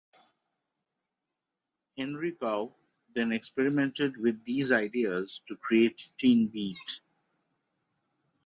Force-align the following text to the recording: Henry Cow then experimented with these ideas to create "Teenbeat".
Henry 1.95 2.31
Cow 2.31 2.73
then 3.13 3.31
experimented 3.31 4.17
with 4.17 4.43
these 4.45 4.71
ideas 4.71 5.43
to 5.47 5.55
create 5.55 6.09
"Teenbeat". 6.17 7.01